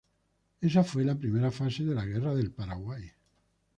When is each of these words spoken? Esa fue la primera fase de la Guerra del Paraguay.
Esa 0.61 0.83
fue 0.83 1.03
la 1.05 1.13
primera 1.13 1.51
fase 1.51 1.83
de 1.83 1.93
la 1.93 2.03
Guerra 2.05 2.33
del 2.33 2.49
Paraguay. 2.49 3.03